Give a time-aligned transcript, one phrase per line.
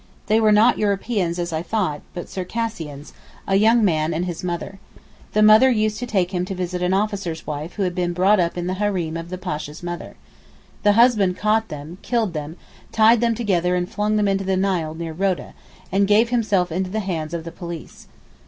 [0.25, 4.79] They were not Europeans as I thought, but Circassians—a young man and his mother.
[5.33, 8.39] The mother used to take him to visit an officer's wife who had been brought
[8.39, 10.15] up in the hareem of the Pasha's mother.
[10.81, 12.57] The husband caught them, killed them,
[12.91, 15.53] tied them together and flung them into the Nile near Rhoda,
[15.91, 18.07] and gave himself into the hands of the police.